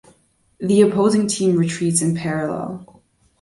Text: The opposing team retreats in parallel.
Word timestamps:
The 0.59 0.81
opposing 0.81 1.27
team 1.27 1.55
retreats 1.57 2.01
in 2.01 2.15
parallel. 2.15 3.03